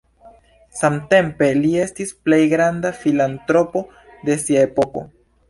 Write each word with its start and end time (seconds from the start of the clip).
Samtempe, 0.77 1.49
li 1.57 1.73
estis 1.83 2.13
plej 2.23 2.41
granda 2.55 2.93
filantropo 3.03 3.85
de 4.31 4.41
sia 4.47 4.67
epoko. 4.71 5.07